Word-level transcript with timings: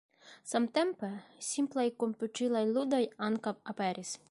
Samtempe, 0.51 1.09
simplaj 1.49 1.85
komputilaj 2.05 2.65
ludoj 2.79 3.05
ankaŭ 3.31 3.57
aperis. 3.75 4.19